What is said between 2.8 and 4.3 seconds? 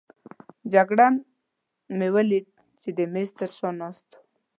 چې د مېز تر شا ناست وو.